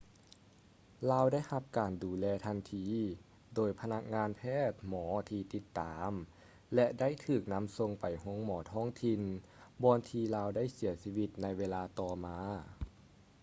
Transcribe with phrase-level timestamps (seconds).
[1.09, 2.87] ລາວໄດ້ຮັບການດູແລທັນທີ
[3.55, 6.13] ໂດຍພະນັກງານແພດໝໍທີ່ຕິດຕາມ
[6.75, 9.21] ແລະ ໄດ້ຖືກນຳສົ່ງໄປໂຮງໝໍທ້ອງຖິ່ນ
[9.83, 12.37] ບ່ອນທີ່ລາວໄດ້ເສຍຊີວິດໃນເວລາຕໍ່ມາ